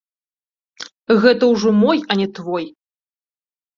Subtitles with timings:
[1.25, 2.65] Гэта ўжо мой, а не твой.